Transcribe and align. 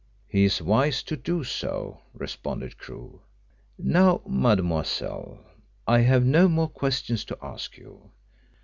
"He 0.27 0.45
is 0.45 0.63
wise 0.63 1.03
to 1.03 1.15
do 1.15 1.43
so," 1.43 1.99
responded 2.15 2.79
Crewe. 2.79 3.21
"Now, 3.77 4.21
mademoiselle, 4.25 5.45
I 5.85 5.99
have 5.99 6.25
no 6.25 6.47
more 6.49 6.69
questions 6.69 7.23
to 7.25 7.37
ask 7.39 7.77
you. 7.77 8.09